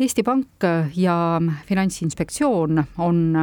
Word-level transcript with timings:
Eesti 0.00 0.22
Pank 0.22 0.64
ja 0.96 1.40
Finantsinspektsioon 1.66 2.84
on 2.98 3.38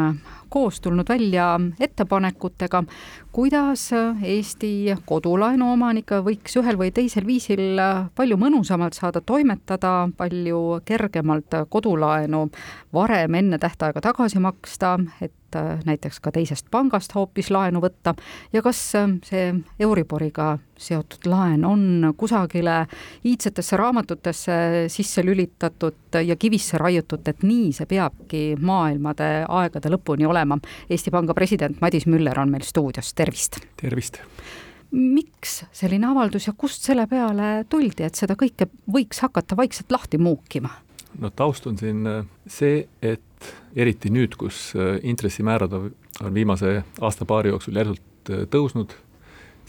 koos 0.49 0.81
tulnud 0.81 1.09
välja 1.09 1.59
ettepanekutega, 1.79 2.83
kuidas 3.31 3.87
Eesti 4.21 4.93
kodulaenu 5.05 5.71
omanik 5.73 6.13
võiks 6.27 6.53
ühel 6.61 6.77
või 6.77 6.91
teisel 6.93 7.25
viisil 7.25 7.81
palju 8.15 8.37
mõnusamalt 8.37 8.93
saada 8.93 9.21
toimetada, 9.25 10.09
palju 10.17 10.61
kergemalt 10.85 11.57
kodulaenu 11.73 12.43
varem 12.93 13.39
enne 13.41 13.57
tähtaega 13.57 14.05
tagasi 14.11 14.39
maksta, 14.39 14.99
et 15.21 15.33
näiteks 15.85 16.19
ka 16.23 16.31
teisest 16.31 16.69
pangast 16.71 17.15
hoopis 17.15 17.51
laenu 17.53 17.81
võtta 17.83 18.15
ja 18.53 18.61
kas 18.65 18.79
see 18.93 19.45
Euriboriga 19.79 20.57
seotud 20.77 21.27
laen 21.29 21.65
on 21.65 22.13
kusagile 22.17 22.83
iidsetesse 23.25 23.77
raamatutesse 23.77 24.57
sisse 24.91 25.23
lülitatud 25.25 26.19
ja 26.25 26.35
kivisse 26.35 26.77
raiutud, 26.77 27.27
et 27.27 27.43
nii 27.43 27.71
see 27.75 27.89
peabki 27.89 28.43
maailmade 28.59 29.29
aegade 29.47 29.91
lõpuni 29.93 30.27
olema. 30.27 30.57
Eesti 30.89 31.11
Panga 31.13 31.33
president 31.37 31.81
Madis 31.81 32.07
Müller 32.09 32.39
on 32.39 32.51
meil 32.51 32.65
stuudios, 32.67 33.13
tervist! 33.13 33.61
tervist! 33.81 34.21
miks 34.93 35.63
selline 35.73 36.05
avaldus 36.05 36.47
ja 36.47 36.53
kust 36.57 36.85
selle 36.85 37.07
peale 37.09 37.63
tuldi, 37.69 38.05
et 38.05 38.17
seda 38.17 38.35
kõike 38.37 38.67
võiks 38.93 39.23
hakata 39.25 39.57
vaikselt 39.57 39.91
lahti 39.91 40.19
muukima? 40.21 40.69
no 41.19 41.29
taust 41.29 41.67
on 41.69 41.77
siin 41.77 42.07
äh, 42.09 42.25
see, 42.49 42.87
et 43.01 43.21
eriti 43.75 44.11
nüüd, 44.13 44.35
kus 44.39 44.71
äh, 44.77 44.97
intressimäärad 45.03 45.73
on 45.73 45.89
viimase 46.33 46.81
aasta-paari 47.01 47.53
jooksul 47.53 47.79
järsult 47.79 48.31
äh, 48.31 48.45
tõusnud, 48.51 48.93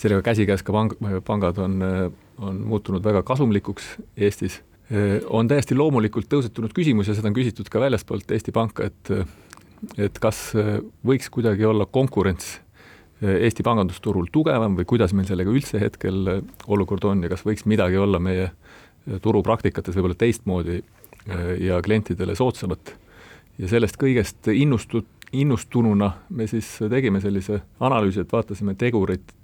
sellega 0.01 0.25
käsikäes 0.27 0.65
ka 0.67 0.75
pang-, 0.75 0.95
pangad 1.25 1.59
on, 1.63 1.79
on 2.43 2.61
muutunud 2.67 3.05
väga 3.05 3.23
kasumlikuks 3.23 3.95
Eestis, 4.17 4.59
on 5.33 5.49
täiesti 5.49 5.77
loomulikult 5.79 6.27
tõusetunud 6.29 6.75
küsimus 6.77 7.09
ja 7.09 7.15
seda 7.17 7.31
on 7.31 7.37
küsitud 7.37 7.71
ka 7.73 7.81
väljaspoolt 7.81 8.35
Eesti 8.35 8.53
Panka, 8.53 8.91
et 8.91 9.13
et 10.01 10.19
kas 10.19 10.39
võiks 11.07 11.31
kuidagi 11.33 11.65
olla 11.69 11.87
konkurents 11.87 12.59
Eesti 13.23 13.65
pangandusturul 13.65 14.27
tugevam 14.33 14.77
või 14.77 14.87
kuidas 14.89 15.15
meil 15.17 15.29
sellega 15.29 15.53
üldse 15.53 15.81
hetkel 15.81 16.43
olukord 16.67 17.07
on 17.09 17.23
ja 17.25 17.31
kas 17.33 17.47
võiks 17.47 17.65
midagi 17.71 18.01
olla 18.01 18.21
meie 18.21 18.51
turupraktikates 19.23 19.95
võib-olla 19.97 20.19
teistmoodi 20.19 20.83
ja 21.65 21.81
klientidele 21.85 22.35
soodsamat. 22.37 22.95
Ja 23.59 23.71
sellest 23.71 23.99
kõigest 24.01 24.49
innustut-, 24.53 25.29
innustununa 25.35 26.11
me 26.35 26.47
siis 26.51 26.69
tegime 26.91 27.21
sellise 27.23 27.61
analüüsi, 27.81 28.25
et 28.25 28.33
vaatasime 28.33 28.75
tegureid, 28.79 29.35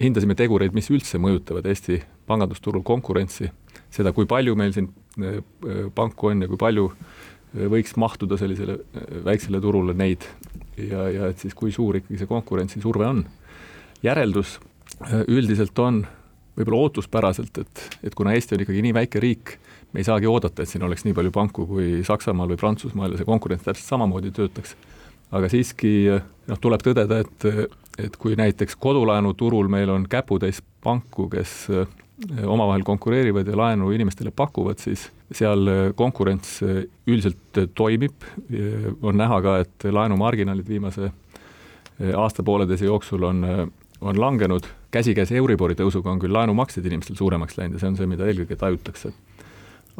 hindasime 0.00 0.36
tegureid, 0.38 0.74
mis 0.76 0.90
üldse 0.92 1.20
mõjutavad 1.20 1.66
Eesti 1.68 2.00
pangandusturul 2.30 2.84
konkurentsi, 2.86 3.50
seda, 3.92 4.14
kui 4.16 4.28
palju 4.30 4.56
meil 4.58 4.72
siin 4.74 4.88
äh, 5.20 5.40
panku 5.94 6.30
on 6.30 6.44
ja 6.44 6.50
kui 6.50 6.60
palju 6.60 6.88
äh, 6.90 7.66
võiks 7.70 7.96
mahtuda 8.00 8.38
sellisele 8.40 8.78
äh, 8.78 9.10
väiksele 9.26 9.60
turule 9.62 9.96
neid 9.98 10.26
ja, 10.78 11.08
ja 11.10 11.30
et 11.30 11.42
siis 11.42 11.56
kui 11.58 11.74
suur 11.74 12.00
ikkagi 12.00 12.20
see 12.20 12.30
konkurentsisurve 12.30 13.08
on. 13.08 13.24
järeldus 14.02 14.58
üldiselt 15.28 15.78
on 15.78 16.04
võib-olla 16.58 16.86
ootuspäraselt, 16.86 17.58
et, 17.62 17.82
et 18.04 18.16
kuna 18.16 18.34
Eesti 18.36 18.56
on 18.56 18.64
ikkagi 18.64 18.82
nii 18.84 18.94
väike 18.96 19.22
riik, 19.22 19.56
me 19.92 20.02
ei 20.02 20.06
saagi 20.06 20.28
oodata, 20.30 20.62
et 20.62 20.70
siin 20.70 20.84
oleks 20.86 21.04
nii 21.06 21.14
palju 21.16 21.32
panku 21.34 21.66
kui 21.66 22.00
Saksamaal 22.06 22.52
või 22.52 22.60
Prantsusmaal 22.60 23.14
ja 23.14 23.20
see 23.20 23.28
konkurents 23.28 23.66
täpselt 23.66 23.88
samamoodi 23.88 24.32
töötaks. 24.34 24.76
aga 25.30 25.48
siiski 25.48 25.92
noh, 26.10 26.58
tuleb 26.58 26.82
tõdeda, 26.82 27.20
et, 27.22 27.44
et 27.98 28.16
kui 28.18 28.36
näiteks 28.38 28.76
kodulaenuturul 28.76 29.68
meil 29.70 29.90
on 29.90 30.06
käputäis 30.10 30.62
panku, 30.82 31.28
kes 31.30 31.54
eh, 31.70 31.86
omavahel 32.46 32.82
konkureerivad 32.84 33.46
ja 33.46 33.56
laenu 33.56 33.90
inimestele 33.94 34.30
pakuvad, 34.30 34.78
siis 34.78 35.08
seal 35.32 35.92
konkurents 35.94 36.58
üldiselt 37.06 37.60
toimib, 37.74 38.26
on 39.02 39.16
näha 39.16 39.38
ka, 39.42 39.58
et 39.62 39.86
laenumarginaalid 39.90 40.68
viimase 40.68 41.06
eh, 41.06 42.14
aasta-pooleteise 42.14 42.90
jooksul 42.90 43.26
on, 43.30 43.46
on 44.00 44.20
langenud, 44.20 44.66
käsikäes 44.90 45.32
Euribori 45.32 45.74
tõusuga 45.78 46.10
on 46.12 46.20
küll 46.22 46.32
laenumaksed 46.32 46.86
inimestel 46.86 47.18
suuremaks 47.18 47.58
läinud 47.58 47.76
ja 47.76 47.82
see 47.82 47.92
on 47.92 47.98
see, 47.98 48.08
mida 48.10 48.28
eelkõige 48.28 48.56
tajutakse 48.56 49.12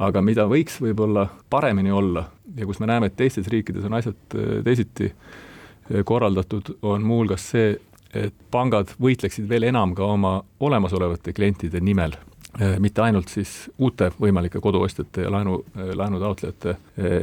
aga 0.00 0.22
mida 0.24 0.47
võiks 0.50 0.78
võib-olla 0.82 1.26
paremini 1.50 1.92
olla 1.92 2.24
ja 2.56 2.66
kus 2.66 2.80
me 2.80 2.88
näeme, 2.91 3.10
et 3.10 3.19
teistes 3.19 3.48
riikides 3.52 3.86
on 3.88 3.98
asjad 3.98 4.36
äh, 4.36 4.58
teisiti 4.64 5.10
äh, 5.10 6.02
korraldatud, 6.04 6.76
on 6.82 7.04
muuhulgas 7.06 7.50
see, 7.52 7.76
et 8.16 8.34
pangad 8.50 8.94
võitleksid 9.00 9.48
veel 9.48 9.69
enam 9.69 9.94
ka 9.94 10.06
oma 10.06 10.41
olemasolevate 10.60 11.34
klientide 11.36 11.82
nimel, 11.84 12.16
äh, 12.60 12.78
mitte 12.82 13.04
ainult 13.04 13.30
siis 13.32 13.70
uute 13.78 14.10
võimalike 14.20 14.62
koduostjate 14.62 15.26
ja 15.26 15.32
laenu, 15.32 15.60
laenutaotlejate 15.76 16.76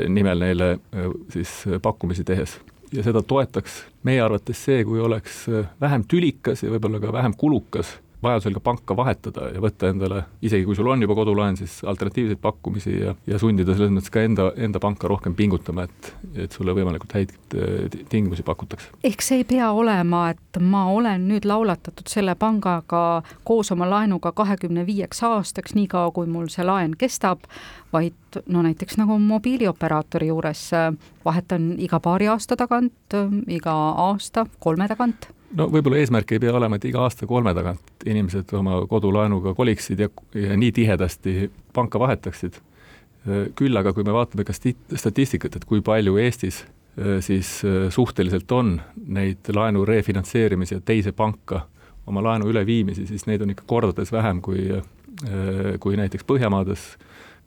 nimel 0.07 0.45
neile 0.45 0.71
siis 1.33 1.63
pakkumisi 1.81 2.23
tehes. 2.27 2.59
Ja 2.93 3.03
seda 3.03 3.21
toetaks 3.21 3.83
meie 4.07 4.21
arvates 4.23 4.65
see, 4.65 4.83
kui 4.87 4.99
oleks 5.03 5.45
vähem 5.81 6.05
tülikas 6.07 6.63
ja 6.63 6.71
võib-olla 6.71 7.01
ka 7.03 7.13
vähem 7.13 7.33
kulukas 7.37 7.97
vajadusel 8.23 8.53
ka 8.57 8.61
panka 8.63 8.95
vahetada 8.97 9.49
ja 9.53 9.61
võtta 9.61 9.91
endale, 9.91 10.23
isegi 10.41 10.65
kui 10.65 10.75
sul 10.75 10.89
on 10.89 11.01
juba 11.01 11.15
kodulaen, 11.17 11.57
siis 11.59 11.79
alternatiivseid 11.87 12.39
pakkumisi 12.41 12.95
ja, 12.97 13.13
ja 13.29 13.39
sundida 13.41 13.75
selles 13.77 13.93
mõttes 13.93 14.13
ka 14.13 14.23
enda, 14.25 14.49
enda 14.57 14.81
panka 14.81 15.09
rohkem 15.09 15.35
pingutama, 15.37 15.85
et, 15.85 16.11
et 16.45 16.57
sulle 16.57 16.73
võimalikult 16.77 17.13
häid 17.17 17.33
äh, 17.53 17.99
tingimusi 18.09 18.45
pakutakse. 18.47 18.89
ehk 19.05 19.25
see 19.25 19.43
ei 19.43 19.47
pea 19.47 19.69
olema, 19.71 20.27
et 20.33 20.61
ma 20.61 20.87
olen 20.93 21.27
nüüd 21.29 21.45
laulatatud 21.45 22.09
selle 22.09 22.35
pangaga 22.35 23.21
koos 23.47 23.71
oma 23.75 23.89
laenuga 23.89 24.33
kahekümne 24.33 24.85
viieks 24.89 25.21
aastaks, 25.27 25.77
niikaua 25.77 26.11
kui 26.15 26.29
mul 26.31 26.49
see 26.53 26.65
laen 26.65 26.97
kestab, 26.97 27.45
vaid 27.93 28.17
no 28.45 28.61
näiteks 28.65 28.97
nagu 28.97 29.17
mobiilioperaatori 29.19 30.27
juures 30.31 30.67
äh, 30.73 30.91
vahetan 31.25 31.73
iga 31.77 31.99
paari 31.99 32.27
aasta 32.31 32.57
tagant, 32.59 32.93
äh, 33.13 33.33
iga 33.59 33.73
aasta, 34.07 34.45
kolme 34.59 34.87
tagant 34.87 35.29
no 35.55 35.69
võib-olla 35.71 36.01
eesmärk 36.01 36.31
ei 36.35 36.41
pea 36.43 36.55
olema, 36.55 36.79
et 36.79 36.87
iga 36.89 37.03
aasta-kolme 37.05 37.53
tagant 37.55 38.05
inimesed 38.05 38.53
oma 38.57 38.81
kodulaenuga 38.89 39.53
koliksid 39.57 40.03
ja, 40.03 40.09
ja 40.35 40.57
nii 40.57 40.71
tihedasti 40.71 41.51
panka 41.73 41.99
vahetaksid. 41.99 42.59
küll 43.55 43.75
aga 43.77 43.91
kui 43.93 44.03
me 44.07 44.13
vaatame 44.15 44.43
ka 44.47 44.53
statistikat, 44.55 45.55
et 45.55 45.65
kui 45.65 45.81
palju 45.81 46.15
Eestis 46.17 46.61
siis 47.19 47.49
suhteliselt 47.93 48.51
on 48.51 48.77
neid 49.07 49.49
laenu 49.53 49.83
refinantseerimisi 49.85 50.75
ja 50.75 50.81
teise 50.81 51.11
panka 51.11 51.65
oma 52.07 52.23
laenu 52.23 52.47
üleviimisi, 52.49 53.05
siis 53.07 53.27
neid 53.27 53.43
on 53.43 53.51
ikka 53.53 53.67
kordades 53.67 54.11
vähem 54.11 54.41
kui, 54.41 54.69
kui 55.79 55.99
näiteks 55.99 56.25
Põhjamaades. 56.27 56.95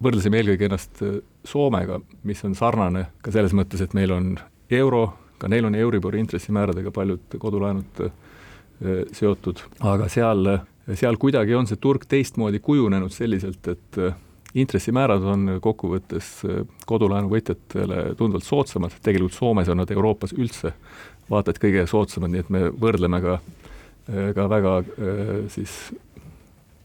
Võrdlesime 0.03 0.41
eelkõige 0.41 0.69
ennast 0.69 1.03
Soomega, 1.45 2.01
mis 2.25 2.45
on 2.45 2.55
sarnane 2.55 3.07
ka 3.23 3.33
selles 3.35 3.53
mõttes, 3.57 3.83
et 3.85 3.97
meil 3.97 4.13
on 4.17 4.35
euro 4.71 5.09
ka 5.41 5.49
neil 5.49 5.65
on 5.65 5.75
Euribori 5.75 6.21
intressimääradega 6.21 6.93
paljud 6.93 7.37
kodulaenud 7.39 8.03
äh, 8.05 8.11
seotud, 9.17 9.63
aga 9.81 10.09
seal, 10.13 10.57
seal 10.95 11.17
kuidagi 11.21 11.57
on 11.57 11.69
see 11.71 11.81
turg 11.81 12.05
teistmoodi 12.09 12.61
kujunenud 12.65 13.13
selliselt, 13.15 13.71
et 13.73 14.01
äh, 14.01 14.19
intressimäärad 14.61 15.25
on 15.35 15.55
kokkuvõttes 15.65 16.33
äh, 16.49 16.61
kodulaenuvõtjatele 16.91 18.11
tunduvalt 18.19 18.47
soodsamad, 18.47 18.99
tegelikult 19.03 19.37
Soomes 19.37 19.73
on 19.73 19.81
nad 19.81 19.95
Euroopas 19.95 20.37
üldse 20.37 20.75
vaata 21.31 21.55
et 21.55 21.63
kõige 21.63 21.87
soodsamad, 21.89 22.33
nii 22.35 22.45
et 22.45 22.53
me 22.53 22.67
võrdleme 22.75 23.21
ka, 23.23 23.37
ka 24.35 24.47
väga 24.51 24.71
siis 25.55 25.71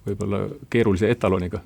võib-olla 0.06 0.44
keerulise 0.70 1.09
etaloniga. 1.09 1.64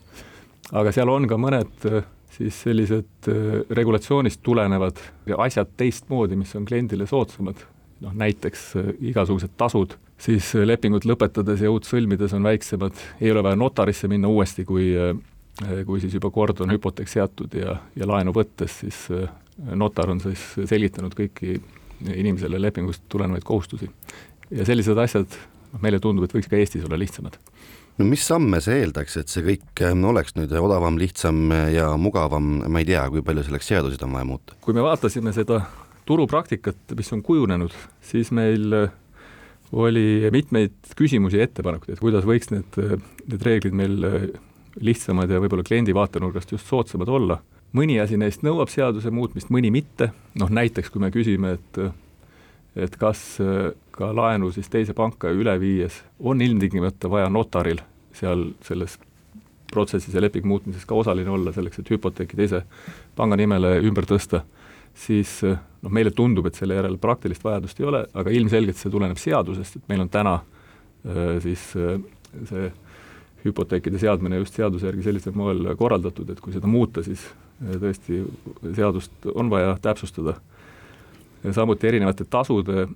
Aga 0.72 0.94
seal 0.94 1.10
on 1.10 1.28
ka 1.30 1.38
mõned 1.42 1.90
siis 2.34 2.62
sellised 2.62 3.28
äh, 3.28 3.62
regulatsioonist 3.70 4.42
tulenevad 4.44 5.02
asjad 5.38 5.74
teistmoodi, 5.78 6.38
mis 6.40 6.54
on 6.56 6.66
kliendile 6.66 7.08
soodsamad, 7.10 7.64
noh 8.04 8.14
näiteks 8.16 8.70
äh, 8.80 8.94
igasugused 9.12 9.56
tasud, 9.58 9.98
siis 10.22 10.54
äh, 10.56 10.68
lepingut 10.68 11.08
lõpetades 11.10 11.64
ja 11.64 11.72
uut 11.74 11.90
sõlmides 11.90 12.36
on 12.38 12.46
väiksemad, 12.48 13.04
ei 13.22 13.34
ole 13.34 13.44
vaja 13.46 13.60
notarisse 13.60 14.10
minna 14.12 14.32
uuesti, 14.32 14.66
kui 14.66 14.94
kui 15.60 16.00
siis 16.00 16.14
juba 16.16 16.30
kord 16.32 16.62
on 16.64 16.72
hüpoteek 16.72 17.10
seatud 17.12 17.52
ja, 17.60 17.74
ja 18.00 18.06
laenu 18.08 18.32
võttes, 18.32 18.78
siis 18.80 19.00
notar 19.76 20.08
on 20.14 20.22
siis 20.24 20.40
selgitanud 20.70 21.12
kõiki 21.18 21.58
inimesele 22.14 22.62
lepingust 22.62 23.04
tulenevaid 23.12 23.44
kohustusi. 23.44 23.90
ja 24.56 24.64
sellised 24.64 24.98
asjad, 25.04 25.36
noh 25.74 25.84
meile 25.84 26.00
tundub, 26.00 26.24
et 26.24 26.38
võiks 26.38 26.48
ka 26.48 26.56
Eestis 26.56 26.88
olla 26.88 26.96
lihtsamad 27.02 27.36
no 28.00 28.08
mis 28.08 28.24
samme 28.26 28.62
see 28.64 28.80
eeldaks, 28.84 29.20
et 29.20 29.32
see 29.32 29.46
kõik 29.46 29.84
ähm, 29.86 30.06
oleks 30.10 30.36
nüüd 30.38 30.54
odavam, 30.56 30.98
lihtsam 31.02 31.52
ja 31.74 31.92
mugavam, 32.00 32.64
ma 32.72 32.82
ei 32.82 32.88
tea, 32.88 33.04
kui 33.12 33.24
palju 33.26 33.46
selleks 33.48 33.70
seaduseid 33.74 34.06
on 34.08 34.16
vaja 34.18 34.30
muuta? 34.30 34.58
kui 34.64 34.78
me 34.78 34.86
vaatasime 34.86 35.36
seda 35.36 35.62
turupraktikat, 36.10 36.96
mis 36.98 37.14
on 37.14 37.22
kujunenud, 37.26 37.76
siis 38.06 38.32
meil 38.36 38.74
äh, 38.74 38.94
oli 39.72 40.30
mitmeid 40.34 40.96
küsimusi 40.98 41.38
ja 41.38 41.46
ettepanekuid, 41.46 41.98
et 41.98 42.02
kuidas 42.02 42.26
võiks 42.26 42.50
need, 42.54 42.80
need 43.30 43.44
reeglid 43.46 43.76
meil 43.78 44.00
lihtsamad 44.80 45.30
ja 45.30 45.42
võib-olla 45.42 45.66
kliendi 45.66 45.94
vaatenurgast 45.96 46.54
just 46.56 46.70
soodsamad 46.70 47.10
olla. 47.10 47.40
mõni 47.74 48.00
asi 48.02 48.18
neist 48.18 48.42
nõuab 48.42 48.70
seaduse 48.74 49.12
muutmist, 49.14 49.52
mõni 49.54 49.70
mitte, 49.70 50.10
noh 50.42 50.50
näiteks 50.50 50.90
kui 50.90 51.02
me 51.02 51.12
küsime, 51.14 51.54
et 51.60 51.82
et 52.80 52.96
kas 52.98 53.38
ka 54.00 54.14
laenu 54.16 54.52
siis 54.56 54.70
teise 54.72 54.96
panka 54.96 55.32
üle 55.36 55.54
viies 55.60 56.02
on 56.20 56.42
ilmtingimata 56.42 57.12
vaja 57.12 57.30
notaril 57.30 57.82
seal 58.16 58.50
selles 58.66 58.96
protsessis 59.70 60.16
ja 60.16 60.22
lepingu 60.24 60.48
muutmises 60.50 60.86
ka 60.88 60.98
osaline 60.98 61.30
olla, 61.30 61.52
selleks 61.54 61.82
et 61.82 61.92
hüpoteeki 61.92 62.38
teise 62.40 62.64
panga 63.18 63.38
nimele 63.38 63.76
ümber 63.86 64.08
tõsta, 64.10 64.42
siis 64.98 65.40
noh, 65.44 65.92
meile 65.94 66.12
tundub, 66.16 66.48
et 66.50 66.58
selle 66.58 66.80
järele 66.80 66.98
praktilist 67.02 67.44
vajadust 67.46 67.80
ei 67.82 67.90
ole, 67.92 68.04
aga 68.18 68.34
ilmselgelt 68.34 68.80
see 68.80 68.92
tuleneb 68.94 69.20
seadusest, 69.22 69.78
et 69.78 69.92
meil 69.92 70.02
on 70.06 70.10
täna 70.10 70.40
siis 71.44 71.62
see 71.74 72.72
hüpoteekide 73.46 74.00
seadmine 74.02 74.42
just 74.42 74.58
seaduse 74.58 74.90
järgi 74.90 75.06
sellisel 75.06 75.36
moel 75.38 75.70
korraldatud, 75.80 76.32
et 76.34 76.42
kui 76.44 76.56
seda 76.56 76.68
muuta, 76.68 77.04
siis 77.06 77.22
tõesti 77.60 78.24
seadust 78.76 79.30
on 79.36 79.52
vaja 79.52 79.78
täpsustada. 79.82 80.40
samuti 81.52 81.88
erinevate 81.88 82.26
tasude 82.26 82.88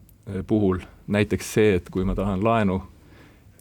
puhul, 0.48 0.80
näiteks 1.08 1.54
see, 1.54 1.76
et 1.76 1.90
kui 1.92 2.06
ma 2.08 2.16
tahan 2.16 2.44
laenu, 2.44 2.78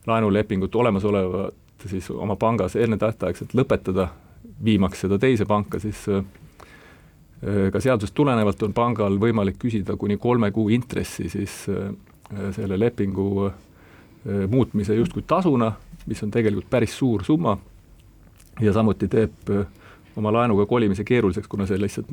laenulepingut 0.07 0.75
olemasolevat 0.75 1.55
siis 1.89 2.11
oma 2.11 2.37
pangas 2.37 2.77
ennetähtaegselt 2.77 3.55
lõpetada, 3.55 4.09
viimaks 4.65 5.01
seda 5.05 5.19
teise 5.19 5.47
panka, 5.49 5.81
siis 5.83 6.05
äh, 6.09 6.23
ka 7.73 7.81
seadusest 7.81 8.15
tulenevalt 8.15 8.63
on 8.63 8.75
pangal 8.75 9.19
võimalik 9.21 9.59
küsida 9.63 9.97
kuni 9.99 10.17
kolme 10.23 10.51
kuu 10.55 10.69
intressi 10.75 11.29
siis 11.33 11.65
äh, 11.71 11.91
selle 12.55 12.79
lepingu 12.79 13.47
äh, 13.49 13.55
muutmise 14.51 14.95
justkui 14.95 15.25
tasuna, 15.27 15.73
mis 16.07 16.23
on 16.23 16.31
tegelikult 16.31 16.71
päris 16.71 16.99
suur 16.99 17.25
summa. 17.25 17.59
Ja 18.61 18.73
samuti 18.73 19.09
teeb 19.09 19.49
oma 20.17 20.33
laenuga 20.33 20.67
kolimise 20.69 21.05
keeruliseks, 21.09 21.49
kuna 21.49 21.65
see 21.67 21.79
lihtsalt 21.81 22.11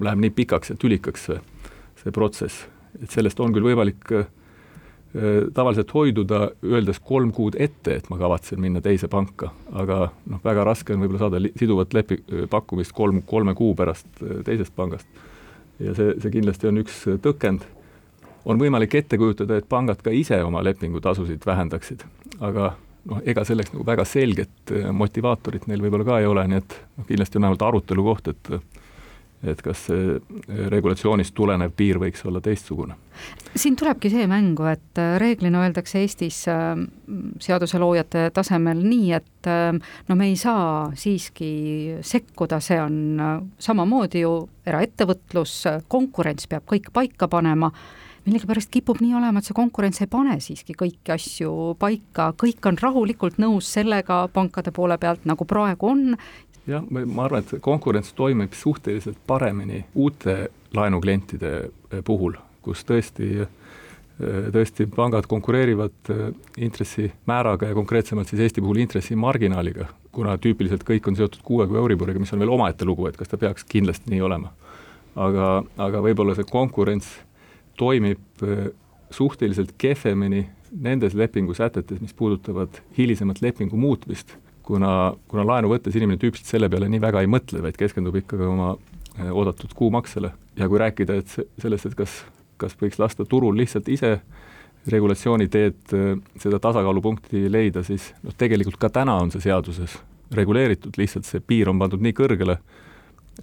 läheb 0.00 0.22
nii 0.22 0.30
pikaks 0.32 0.72
ja 0.72 0.76
tülikaks, 0.80 1.26
see, 1.28 1.36
see 2.00 2.14
protsess 2.14 2.64
et 3.02 3.12
sellest 3.12 3.40
on 3.40 3.54
küll 3.54 3.66
võimalik 3.66 4.12
äh, 4.14 4.26
tavaliselt 5.54 5.92
hoiduda, 5.94 6.50
öeldes 6.64 7.00
kolm 7.04 7.32
kuud 7.36 7.56
ette, 7.58 7.98
et 8.00 8.10
ma 8.12 8.18
kavatsen 8.20 8.60
minna 8.60 8.82
teise 8.84 9.08
panka, 9.12 9.52
aga 9.72 10.10
noh, 10.26 10.42
väga 10.44 10.66
raske 10.68 10.94
on 10.94 11.04
võib-olla 11.04 11.24
saada 11.24 11.40
siduvat 11.56 11.96
lepi-, 11.96 12.22
pakkumist 12.52 12.94
kolm, 12.96 13.22
kolme 13.28 13.56
kuu 13.58 13.74
pärast 13.78 14.08
äh, 14.22 14.42
teisest 14.46 14.74
pangast. 14.76 15.08
ja 15.80 15.94
see, 15.96 16.14
see 16.22 16.32
kindlasti 16.38 16.70
on 16.70 16.82
üks 16.84 17.02
tõkend. 17.24 17.66
on 18.44 18.58
võimalik 18.58 18.94
ette 18.94 19.18
kujutada, 19.18 19.56
et 19.56 19.68
pangad 19.68 20.02
ka 20.02 20.10
ise 20.10 20.42
oma 20.44 20.62
lepingutasusid 20.64 21.46
vähendaksid, 21.46 22.04
aga 22.40 22.74
noh, 23.10 23.22
ega 23.24 23.44
selleks 23.46 23.72
nagu 23.74 23.86
väga 23.86 24.04
selget 24.08 24.72
äh, 24.72 24.90
motivaatorit 24.92 25.66
neil 25.70 25.82
võib-olla 25.84 26.06
ka 26.08 26.18
ei 26.20 26.28
ole, 26.28 26.46
nii 26.50 26.62
et 26.62 26.80
noh, 26.96 27.06
kindlasti 27.08 27.38
on 27.38 27.46
vähemalt 27.46 27.66
arutelu 27.68 28.06
koht, 28.10 28.32
et 28.34 28.52
et 29.44 29.60
kas 29.62 29.86
see 29.88 30.16
regulatsioonist 30.72 31.34
tulenev 31.36 31.74
piir 31.76 32.00
võiks 32.00 32.24
olla 32.26 32.40
teistsugune. 32.40 32.96
siin 33.56 33.76
tulebki 33.76 34.10
see 34.12 34.26
mängu, 34.28 34.66
et 34.70 35.00
äh, 35.00 35.16
reeglina 35.20 35.62
öeldakse 35.64 36.00
Eestis 36.00 36.42
äh, 36.48 36.72
seaduseloojate 37.40 38.30
tasemel 38.36 38.82
nii, 38.84 39.12
et 39.16 39.50
äh, 39.50 39.76
no 40.08 40.16
me 40.16 40.30
ei 40.30 40.36
saa 40.40 40.90
siiski 40.94 42.00
sekkuda, 42.00 42.60
see 42.60 42.80
on 42.80 43.20
samamoodi 43.58 44.24
ju 44.24 44.34
eraettevõtlus, 44.66 45.62
konkurents 45.88 46.48
peab 46.50 46.66
kõik 46.68 46.92
paika 46.92 47.28
panema 47.28 47.72
millegipärast 48.26 48.70
kipub 48.74 48.98
nii 49.00 49.14
olema, 49.14 49.38
et 49.38 49.46
see 49.46 49.54
konkurents 49.54 50.02
ei 50.02 50.08
pane 50.10 50.34
siiski 50.42 50.74
kõiki 50.78 51.12
asju 51.14 51.50
paika, 51.78 52.32
kõik 52.38 52.66
on 52.66 52.78
rahulikult 52.80 53.38
nõus 53.42 53.68
sellega 53.76 54.24
pankade 54.34 54.72
poole 54.74 54.98
pealt, 54.98 55.22
nagu 55.30 55.46
praegu 55.46 55.92
on 55.92 56.16
jah, 56.66 56.84
ma 56.90 57.26
arvan, 57.26 57.44
et 57.44 57.60
konkurents 57.62 58.12
toimib 58.16 58.54
suhteliselt 58.56 59.18
paremini 59.26 59.84
uute 59.94 60.36
laenuklientide 60.76 61.52
eh, 61.66 62.02
puhul, 62.04 62.36
kus 62.64 62.84
tõesti 62.86 63.28
eh, 63.44 63.52
tõesti 64.52 64.88
pangad 64.90 65.28
konkureerivad 65.30 66.12
eh, 66.12 66.24
intressimääraga 66.66 67.70
ja 67.70 67.78
konkreetsemalt 67.78 68.32
siis 68.32 68.46
Eesti 68.46 68.64
puhul 68.64 68.82
intressimarginaaliga, 68.84 69.88
kuna 70.12 70.36
tüüpiliselt 70.40 70.86
kõik 70.88 71.08
on 71.10 71.18
seotud 71.18 71.44
kuue 71.44 71.68
kuu 71.68 71.80
Euriboriga, 71.82 72.20
mis 72.22 72.32
on 72.34 72.42
veel 72.42 72.54
omaette 72.56 72.88
lugu, 72.88 73.08
et 73.08 73.18
kas 73.18 73.30
ta 73.30 73.40
peaks 73.40 73.66
kindlasti 73.68 74.12
nii 74.12 74.24
olema. 74.24 74.52
aga, 75.16 75.62
aga 75.80 76.00
võib-olla 76.04 76.34
see 76.36 76.44
konkurents 76.44 77.08
toimib 77.76 78.42
suhteliselt 79.10 79.72
kehvemini 79.78 80.42
nendes 80.82 81.14
lepingusätetes, 81.14 82.00
mis 82.00 82.12
puudutavad 82.12 82.82
hilisemat 82.98 83.40
lepingu 83.40 83.76
muutmist 83.80 84.34
kuna, 84.66 84.92
kuna 85.30 85.46
laenu 85.46 85.70
võttes 85.70 85.96
inimene 85.96 86.20
tüüpiliselt 86.20 86.56
selle 86.56 86.70
peale 86.72 86.88
nii 86.90 87.02
väga 87.02 87.22
ei 87.22 87.30
mõtle, 87.30 87.62
vaid 87.64 87.78
keskendub 87.78 88.18
ikkagi 88.22 88.46
oma 88.48 88.72
eh, 88.74 89.30
oodatud 89.30 89.74
kuumaksele 89.78 90.32
ja 90.58 90.68
kui 90.70 90.80
rääkida, 90.82 91.20
et 91.20 91.36
sellest, 91.62 91.90
et 91.90 91.96
kas, 91.98 92.18
kas 92.60 92.76
võiks 92.80 93.00
lasta 93.02 93.26
turul 93.28 93.56
lihtsalt 93.58 93.88
ise 93.92 94.16
regulatsiooni 94.90 95.48
teed 95.52 95.94
eh, 95.96 96.10
seda 96.42 96.60
tasakaalupunkti 96.62 97.46
leida, 97.52 97.84
siis 97.86 98.12
noh, 98.26 98.34
tegelikult 98.38 98.80
ka 98.82 98.90
täna 99.00 99.18
on 99.22 99.32
see 99.34 99.46
seaduses 99.46 99.98
reguleeritud, 100.34 100.98
lihtsalt 100.98 101.28
see 101.28 101.42
piir 101.44 101.70
on 101.70 101.78
pandud 101.78 102.02
nii 102.02 102.14
kõrgele, 102.16 102.58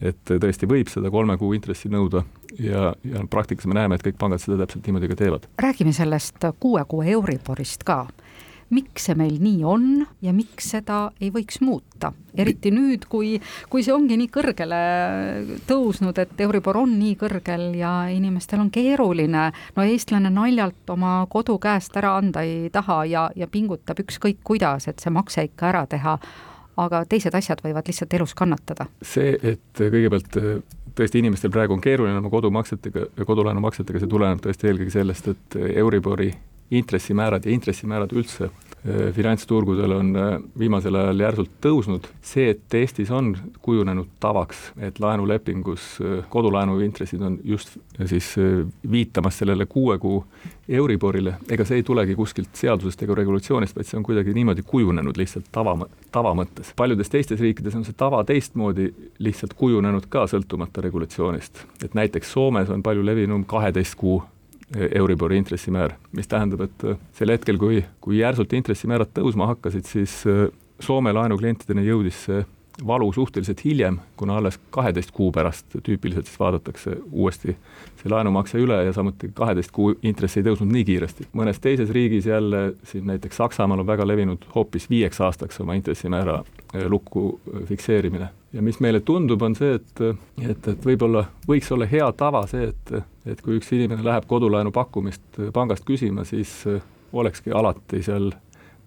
et 0.04 0.20
tõesti 0.28 0.68
võib 0.68 0.90
seda 0.92 1.12
kolme 1.14 1.38
kuu 1.40 1.54
intressi 1.56 1.88
nõuda 1.92 2.24
ja, 2.60 2.92
ja 3.08 3.24
praktikas 3.32 3.70
me 3.70 3.78
näeme, 3.78 3.96
et 3.96 4.04
kõik 4.04 4.18
pangad 4.20 4.42
seda 4.44 4.58
täpselt 4.64 4.90
niimoodi 4.90 5.12
ka 5.14 5.20
teevad. 5.22 5.48
räägime 5.62 5.94
sellest 5.96 6.44
kuue 6.60 6.84
kuu 6.90 7.06
Euriborist 7.16 7.86
ka 7.88 8.02
miks 8.74 9.08
see 9.08 9.18
meil 9.20 9.40
nii 9.42 9.64
on 9.68 9.88
ja 10.24 10.34
miks 10.36 10.72
seda 10.74 11.00
ei 11.22 11.32
võiks 11.34 11.60
muuta, 11.64 12.12
eriti 12.38 12.72
nüüd, 12.74 13.08
kui, 13.12 13.36
kui 13.70 13.86
see 13.86 13.94
ongi 13.96 14.18
nii 14.20 14.30
kõrgele 14.34 14.80
tõusnud, 15.70 16.20
et 16.24 16.46
Euribor 16.46 16.82
on 16.84 16.96
nii 17.00 17.18
kõrgel 17.20 17.70
ja 17.80 17.94
inimestel 18.14 18.64
on 18.64 18.72
keeruline. 18.74 19.50
no 19.76 19.86
eestlane 19.86 20.32
naljalt 20.34 20.90
oma 20.90 21.22
kodu 21.30 21.58
käest 21.62 21.98
ära 21.98 22.18
anda 22.18 22.44
ei 22.44 22.70
taha 22.74 23.04
ja, 23.06 23.30
ja 23.36 23.48
pingutab 23.48 24.00
ükskõik 24.04 24.42
kuidas, 24.44 24.88
et 24.88 25.00
see 25.00 25.14
makse 25.14 25.46
ikka 25.50 25.70
ära 25.74 25.86
teha 25.88 26.18
aga 26.78 27.04
teised 27.10 27.36
asjad 27.38 27.62
võivad 27.62 27.88
lihtsalt 27.88 28.14
elus 28.18 28.34
kannatada. 28.34 28.88
see, 29.02 29.36
et 29.42 29.78
kõigepealt 29.78 30.40
tõesti 30.98 31.22
inimestel 31.22 31.52
praegu 31.54 31.76
on 31.76 31.82
keeruline 31.82 32.18
oma 32.18 32.32
kodumaksetega, 32.34 33.08
kodulaenumaksetega, 33.26 34.02
see 34.02 34.10
tuleneb 34.10 34.42
tõesti 34.44 34.70
eelkõige 34.70 34.94
sellest, 34.94 35.30
et 35.34 35.58
Euribori 35.82 36.32
intressimäärad 36.78 37.46
ja 37.46 37.52
intressimäärad 37.52 38.12
üldse 38.12 38.44
äh, 38.46 39.14
finantsturgudel 39.14 39.92
on 39.92 40.16
äh, 40.16 40.40
viimasel 40.60 40.96
ajal 40.96 41.20
järsult 41.20 41.52
tõusnud, 41.62 42.08
see, 42.22 42.50
et 42.54 42.78
Eestis 42.78 43.12
on 43.14 43.34
kujunenud 43.62 44.10
tavaks, 44.24 44.72
et 44.82 45.00
laenulepingus 45.00 45.86
äh, 46.02 46.24
kodulaenu 46.34 46.80
intressid 46.86 47.22
on 47.22 47.38
just 47.44 47.78
siis 48.06 48.34
viitamas 48.92 49.38
sellele 49.38 49.66
kuue 49.70 49.98
kuu 50.02 50.24
Euriborile, 50.68 51.36
ega 51.52 51.66
see 51.68 51.82
ei 51.82 51.84
tulegi 51.84 52.16
kuskilt 52.16 52.56
seadusest 52.56 53.02
ega 53.04 53.16
regulatsioonist, 53.20 53.76
vaid 53.76 53.88
see 53.90 53.98
on 54.00 54.06
kuidagi 54.08 54.34
niimoodi 54.34 54.64
kujunenud 54.68 55.18
lihtsalt 55.20 55.50
tava, 55.52 55.76
tava 56.12 56.34
mõttes. 56.40 56.74
paljudes 56.76 57.12
teistes 57.12 57.42
riikides 57.44 57.76
on 57.76 57.86
see 57.86 57.98
tava 57.98 58.24
teistmoodi 58.24 58.90
lihtsalt 59.20 59.54
kujunenud 59.60 60.08
ka 60.10 60.26
sõltumata 60.32 60.82
regulatsioonist, 60.86 61.66
et 61.84 61.98
näiteks 62.00 62.32
Soomes 62.34 62.72
on 62.74 62.84
palju 62.84 63.06
levinum 63.06 63.44
kaheteist 63.46 64.00
kuu 64.00 64.22
Euribori 64.74 65.38
intressimäär, 65.38 65.96
mis 66.12 66.28
tähendab, 66.28 66.66
et 66.66 66.88
äh, 66.88 66.98
sel 67.14 67.34
hetkel, 67.34 67.60
kui, 67.62 67.84
kui 68.02 68.20
järsult 68.22 68.54
intressimäärad 68.58 69.14
tõusma 69.16 69.50
hakkasid, 69.54 69.90
siis 69.90 70.22
äh, 70.30 70.48
Soome 70.84 71.14
laenuklientideni 71.14 71.86
jõudis 71.86 72.18
see 72.26 72.42
valu 72.88 73.12
suhteliselt 73.14 73.66
hiljem, 73.66 74.00
kuna 74.18 74.38
alles 74.38 74.60
kaheteist 74.70 75.12
kuu 75.12 75.32
pärast 75.32 75.76
tüüpiliselt 75.84 76.26
siis 76.26 76.40
vaadatakse 76.40 76.96
uuesti 77.12 77.56
see 78.02 78.12
laenumakse 78.12 78.58
üle 78.62 78.80
ja 78.88 78.94
samuti 78.94 79.30
kaheteist 79.34 79.72
kuu 79.72 79.94
intress 80.02 80.38
ei 80.38 80.46
tõusnud 80.48 80.72
nii 80.74 80.86
kiiresti. 80.88 81.28
mõnes 81.34 81.62
teises 81.62 81.90
riigis 81.90 82.26
jälle, 82.26 82.74
siin 82.84 83.06
näiteks 83.08 83.38
Saksamaal 83.38 83.80
on 83.80 83.88
väga 83.88 84.08
levinud 84.08 84.46
hoopis 84.56 84.90
viieks 84.90 85.22
aastaks 85.22 85.62
oma 85.62 85.74
intressimäära 85.74 86.40
äh, 86.42 86.88
lukku 86.88 87.40
fikseerimine. 87.66 88.30
Ja 88.54 88.62
mis 88.62 88.80
meile 88.84 89.00
tundub, 89.06 89.42
on 89.42 89.56
see, 89.58 89.80
et, 89.80 90.02
et, 90.44 90.68
et 90.68 90.86
võib-olla 90.86 91.26
võiks 91.48 91.72
olla 91.74 91.88
hea 91.90 92.12
tava 92.18 92.46
see, 92.50 92.70
et 92.74 92.96
et 93.24 93.40
kui 93.40 93.56
üks 93.56 93.70
inimene 93.72 94.04
läheb 94.04 94.26
kodulaenu 94.28 94.74
pakkumist 94.76 95.38
pangast 95.56 95.86
küsima, 95.88 96.26
siis 96.28 96.52
olekski 97.16 97.54
alati 97.56 98.02
seal 98.04 98.34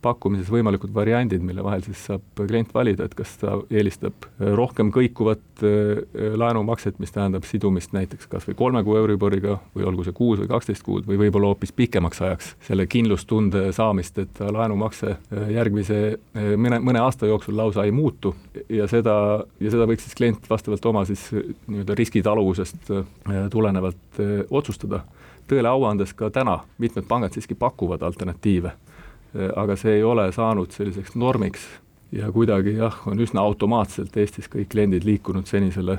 pakkumises 0.07 0.51
võimalikud 0.53 0.93
variandid, 0.95 1.43
mille 1.45 1.65
vahel 1.65 1.83
siis 1.85 2.05
saab 2.09 2.43
klient 2.47 2.73
valida, 2.75 3.07
et 3.07 3.15
kas 3.19 3.35
ta 3.41 3.57
eelistab 3.71 4.29
rohkem 4.59 4.93
kõikuvat 4.95 5.65
äh, 5.67 6.03
laenumakset, 6.39 7.01
mis 7.03 7.13
tähendab 7.15 7.47
sidumist 7.49 7.95
näiteks 7.97 8.31
kas 8.31 8.47
või 8.49 8.59
kolme 8.59 8.85
kuu 8.87 8.99
Euriboriga 9.01 9.59
või 9.75 9.89
olgu 9.91 10.07
see 10.07 10.17
kuus 10.17 10.43
või 10.43 10.51
kaksteist 10.51 10.85
kuud 10.87 11.09
või 11.09 11.19
võib-olla 11.25 11.53
hoopis 11.53 11.75
pikemaks 11.77 12.23
ajaks. 12.23 12.53
Selle 12.69 12.87
kindlustunde 12.91 13.67
saamist, 13.77 14.19
et 14.23 14.41
laenumakse 14.41 15.17
äh, 15.17 15.51
järgmise 15.57 16.01
äh, 16.15 16.53
mõne, 16.61 16.81
mõne 16.85 17.03
aasta 17.03 17.29
jooksul 17.31 17.59
lausa 17.59 17.87
ei 17.87 17.95
muutu 17.95 18.35
ja 18.69 18.89
seda, 18.91 19.17
ja 19.61 19.75
seda 19.75 19.89
võiks 19.91 20.07
siis 20.07 20.19
klient 20.19 20.51
vastavalt 20.51 20.93
oma 20.93 21.05
siis 21.09 21.29
nii-öelda 21.33 21.95
riskitaluvusest 21.99 22.91
tulenevalt 23.51 24.21
otsustada. 24.51 25.03
Tõele 25.47 25.71
au 25.71 25.85
andes 25.87 26.11
ka 26.17 26.27
täna 26.35 26.59
mitmed 26.83 27.07
pangad 27.07 27.37
siiski 27.37 27.55
pakuvad 27.55 28.03
alternatiive. 28.03 28.73
Äh, 28.73 28.96
aga 29.57 29.77
see 29.77 29.99
ei 29.99 30.05
ole 30.07 30.31
saanud 30.33 30.73
selliseks 30.75 31.17
normiks. 31.19 31.67
Ja 32.15 32.31
kuidagi 32.33 32.77
jah, 32.77 33.01
on 33.11 33.19
üsna 33.21 33.43
automaatselt 33.43 34.15
Eestis 34.17 34.47
kõik 34.49 34.71
kliendid 34.71 35.05
liikunud 35.05 35.49
senisele 35.51 35.99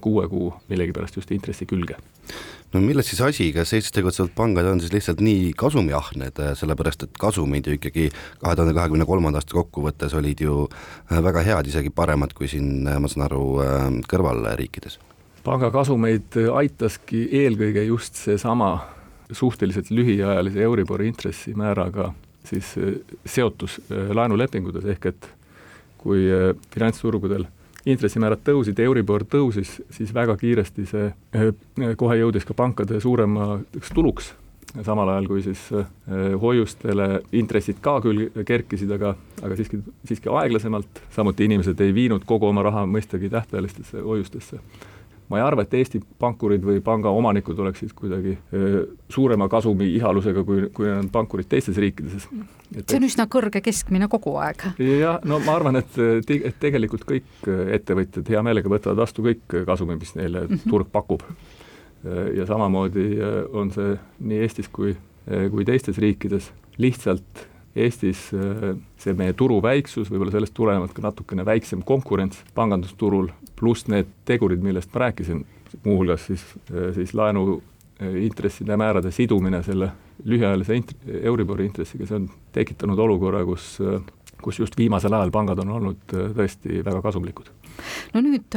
kuue 0.00 0.28
kuu 0.28 0.52
millegipärast 0.70 1.16
just 1.18 1.32
intressi 1.34 1.66
külge. 1.66 1.96
No 2.72 2.80
milles 2.80 3.10
siis 3.10 3.20
asi, 3.20 3.50
kas 3.52 3.74
Eestis 3.74 3.92
tegutsevad 3.92 4.30
pangad 4.36 4.68
on 4.70 4.80
siis 4.80 4.94
lihtsalt 4.94 5.20
nii 5.20 5.50
kasumiahned, 5.58 6.38
sellepärast 6.56 7.04
et 7.04 7.18
kasumid 7.20 7.66
ju 7.66 7.76
ikkagi 7.76 8.06
kahe 8.14 8.54
tuhande 8.56 8.72
kahekümne 8.78 9.06
kolmanda 9.08 9.42
aasta 9.42 9.58
kokkuvõttes 9.58 10.14
olid 10.16 10.40
ju 10.40 10.68
väga 11.10 11.42
head, 11.44 11.68
isegi 11.68 11.90
paremad 11.90 12.32
kui 12.38 12.48
siin, 12.48 12.86
ma 12.86 13.10
saan 13.10 13.26
aru, 13.28 13.46
kõrvalriikides? 14.08 15.00
panga 15.42 15.72
kasumeid 15.74 16.36
aitaski 16.54 17.24
eelkõige 17.42 17.82
just 17.88 18.14
seesama 18.14 18.76
suhteliselt 19.32 19.90
lühiajalise 19.90 20.62
Euribori 20.62 21.08
intressimääraga 21.08 22.12
siis 22.44 22.74
seotus 23.26 23.80
laenulepingutes, 24.14 24.84
ehk 24.84 25.06
et 25.12 25.28
kui 26.02 26.26
finantsturgudel 26.74 27.46
intressimäärad 27.86 28.42
tõusid, 28.46 28.78
Euribor 28.82 29.24
tõusis, 29.26 29.80
siis 29.90 30.12
väga 30.14 30.36
kiiresti 30.38 30.86
see 30.86 31.10
kohe 31.98 32.18
jõudis 32.20 32.46
ka 32.46 32.54
pankade 32.54 33.00
suuremaks 33.02 33.90
tuluks, 33.94 34.32
samal 34.86 35.10
ajal 35.14 35.28
kui 35.30 35.42
siis 35.44 35.64
hoiustele 36.42 37.08
intressid 37.38 37.82
ka 37.82 37.98
küll 38.04 38.28
kerkisid, 38.46 38.90
aga, 38.98 39.14
aga 39.42 39.58
siiski, 39.58 39.82
siiski 40.08 40.30
aeglasemalt, 40.30 41.02
samuti 41.14 41.46
inimesed 41.50 41.80
ei 41.82 41.94
viinud 41.94 42.26
kogu 42.26 42.50
oma 42.50 42.64
raha 42.66 42.86
mõistagi 42.90 43.30
tähtajalistesse 43.32 44.02
hoiustesse 44.02 44.62
ma 45.32 45.40
ei 45.40 45.44
arva, 45.46 45.64
et 45.64 45.74
Eesti 45.78 46.00
pankurid 46.20 46.64
või 46.66 46.82
panga 46.84 47.10
omanikud 47.16 47.58
oleksid 47.64 47.94
kuidagi 47.96 48.34
suurema 49.12 49.48
kasumi 49.52 49.88
ihalusega, 49.96 50.44
kui, 50.44 50.66
kui 50.76 50.90
on 50.92 51.08
pankurid 51.12 51.48
teistes 51.48 51.78
riikides. 51.80 52.28
see 52.28 52.98
on 52.98 53.06
üsna 53.08 53.26
kõrge 53.32 53.62
keskmine 53.64 54.10
kogu 54.12 54.36
aeg. 54.42 54.66
jah, 54.78 55.22
no 55.24 55.40
ma 55.46 55.56
arvan, 55.56 55.80
et, 55.80 55.96
et 56.36 56.58
tegelikult 56.60 57.06
kõik 57.08 57.48
ettevõtjad 57.78 58.28
hea 58.34 58.42
meelega 58.44 58.72
võtavad 58.72 59.00
vastu 59.04 59.24
kõik 59.24 59.62
kasumi, 59.68 59.96
mis 60.00 60.12
neile 60.18 60.44
mm 60.44 60.52
-hmm. 60.54 60.70
turg 60.70 60.92
pakub. 60.92 61.24
ja 62.36 62.46
samamoodi 62.46 63.08
on 63.52 63.70
see 63.70 63.96
nii 64.20 64.42
Eestis 64.42 64.68
kui, 64.68 64.96
kui 65.50 65.64
teistes 65.64 65.98
riikides, 65.98 66.52
lihtsalt 66.78 67.46
Eestis 67.76 68.26
äh, 68.36 68.74
see 69.00 69.14
meie 69.16 69.32
turu 69.36 69.56
väiksus, 69.64 70.10
võib-olla 70.12 70.34
sellest 70.34 70.52
tulenevalt 70.56 70.92
ka 70.92 71.04
natukene 71.06 71.44
väiksem 71.48 71.80
konkurents 71.88 72.42
pangandusturul, 72.56 73.30
pluss 73.56 73.88
need 73.88 74.10
tegurid, 74.28 74.60
millest 74.64 74.92
ma 74.92 75.06
rääkisin, 75.06 75.44
muuhulgas 75.86 76.26
siis, 76.28 76.44
äh, 76.68 76.90
siis 76.96 77.14
laenu 77.16 77.56
äh, 77.56 78.18
intresside 78.26 78.76
määrade 78.76 79.12
sidumine 79.14 79.62
selle 79.64 79.92
lühiajalise 80.28 80.76
int-, 80.76 80.96
Euribori 81.22 81.70
intressiga, 81.70 82.06
see 82.06 82.20
on 82.20 82.28
tekitanud 82.52 83.00
olukorra, 83.00 83.44
kus 83.48 83.78
kus 84.42 84.58
just 84.58 84.74
viimasel 84.74 85.14
ajal 85.14 85.30
pangad 85.30 85.60
on 85.62 85.68
olnud 85.70 86.00
tõesti 86.10 86.80
väga 86.82 86.98
kasumlikud. 87.04 87.52
no 88.10 88.22
nüüd 88.24 88.56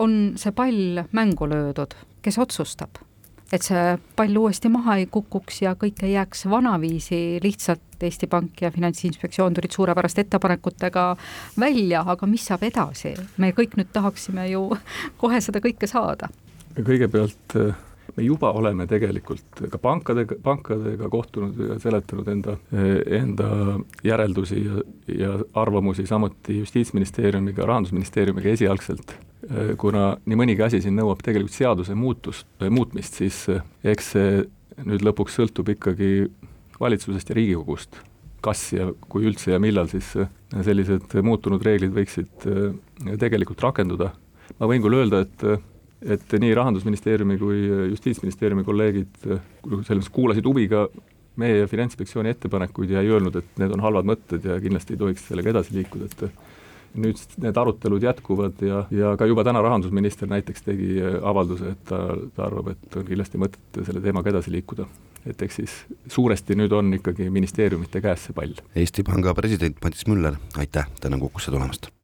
on 0.00 0.14
see 0.40 0.54
pall 0.56 1.02
mängu 1.12 1.48
löödud, 1.50 1.92
kes 2.24 2.40
otsustab? 2.40 2.96
Et 3.52 3.64
see 3.64 3.96
pall 4.16 4.36
uuesti 4.36 4.70
maha 4.72 4.98
ei 5.00 5.06
kukuks 5.10 5.62
ja 5.64 5.74
kõik 5.78 6.02
ei 6.04 6.14
jääks 6.16 6.46
vanaviisi, 6.50 7.40
lihtsalt 7.42 8.04
Eesti 8.04 8.28
Pank 8.30 8.62
ja 8.62 8.70
Finantsinspektsioon 8.70 9.54
tulid 9.54 9.74
suurepäraste 9.74 10.22
ettepanekutega 10.22 11.08
välja, 11.60 12.04
aga 12.06 12.28
mis 12.30 12.44
saab 12.46 12.62
edasi? 12.68 13.14
me 13.38 13.50
kõik 13.56 13.78
nüüd 13.78 13.90
tahaksime 13.92 14.48
ju 14.52 14.68
kohe 15.16 15.40
seda 15.44 15.62
kõike 15.64 15.88
saada. 15.90 16.28
kõigepealt 16.76 17.56
eh, 17.58 17.72
me 18.16 18.26
juba 18.26 18.52
oleme 18.52 18.86
tegelikult 18.86 19.64
ka 19.70 19.80
pankadega, 19.82 20.36
pankadega 20.42 21.08
kohtunud 21.08 21.58
ja 21.72 21.78
seletanud 21.82 22.28
enda, 22.28 22.58
eh, 22.72 23.00
enda 23.22 23.78
järeldusi 24.04 24.60
ja, 24.66 24.84
ja 25.24 25.32
arvamusi, 25.54 26.06
samuti 26.06 26.60
Justiitsministeeriumiga, 26.60 27.66
Rahandusministeeriumiga 27.66 28.54
esialgselt 28.54 29.16
Äh, 29.16 29.27
kuna 29.78 30.16
nii 30.26 30.38
mõnigi 30.38 30.64
asi 30.66 30.80
siin 30.82 30.96
nõuab 30.98 31.22
tegelikult 31.22 31.54
seaduse 31.54 31.94
muutust, 31.94 32.48
äh, 32.62 32.70
muutmist, 32.74 33.18
siis 33.20 33.44
äh, 33.52 33.62
eks 33.86 34.12
see 34.16 34.44
nüüd 34.86 35.04
lõpuks 35.06 35.38
sõltub 35.38 35.70
ikkagi 35.74 36.28
valitsusest 36.78 37.30
ja 37.30 37.36
Riigikogust, 37.38 37.98
kas 38.42 38.64
ja 38.74 38.88
kui 39.10 39.26
üldse 39.26 39.52
ja 39.54 39.60
millal 39.62 39.90
siis 39.90 40.12
sellised 40.54 41.14
muutunud 41.26 41.64
reeglid 41.66 41.90
võiksid 41.96 42.46
tegelikult 43.18 43.64
rakenduda. 43.64 44.12
ma 44.60 44.68
võin 44.70 44.82
küll 44.84 45.00
öelda, 45.00 45.24
et 45.26 45.48
et 45.98 46.34
nii 46.38 46.52
Rahandusministeeriumi 46.54 47.34
kui 47.40 47.64
Justiitsministeeriumi 47.90 48.62
kolleegid 48.62 49.16
selles 49.18 49.88
mõttes 49.88 50.12
kuulasid 50.14 50.46
huviga 50.46 50.84
meie 51.38 51.66
Finantsinspektsiooni 51.66 52.30
ettepanekuid 52.30 52.94
ja 52.94 53.02
ei 53.02 53.10
öelnud, 53.10 53.34
et 53.38 53.58
need 53.58 53.74
on 53.74 53.82
halvad 53.82 54.06
mõtted 54.06 54.46
ja 54.46 54.60
kindlasti 54.62 54.94
ei 54.94 55.02
tohiks 55.02 55.26
sellega 55.26 55.50
edasi 55.56 55.74
liikuda, 55.74 56.06
et 56.06 56.24
nüüd 57.02 57.20
need 57.42 57.60
arutelud 57.60 58.04
jätkuvad 58.04 58.62
ja, 58.64 58.84
ja 58.94 59.12
ka 59.18 59.28
juba 59.28 59.44
täna 59.46 59.62
rahandusminister 59.64 60.30
näiteks 60.30 60.66
tegi 60.66 60.96
äh, 61.02 61.18
avalduse, 61.22 61.74
et 61.76 61.84
ta, 61.88 62.00
ta 62.36 62.48
arvab, 62.48 62.72
et 62.74 62.98
on 62.98 63.06
kindlasti 63.08 63.40
mõtet 63.40 63.82
selle 63.82 64.02
teemaga 64.04 64.34
edasi 64.34 64.54
liikuda. 64.54 64.88
et 65.28 65.42
eks 65.42 65.56
siis 65.60 65.72
suuresti 66.08 66.56
nüüd 66.56 66.72
on 66.72 66.94
ikkagi 66.96 67.28
ministeeriumite 67.30 68.00
käes 68.00 68.28
see 68.28 68.36
pall. 68.36 68.54
Eesti 68.78 69.04
Panga 69.04 69.34
president 69.36 69.76
Madis 69.84 70.06
Müller, 70.08 70.38
aitäh 70.56 70.88
täna 71.00 71.18
Kukusse 71.20 71.50
tulemast! 71.52 71.90